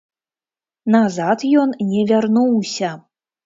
Назад 0.95 1.39
ён 1.67 1.77
не 1.93 2.09
вярнуўся. 2.15 2.95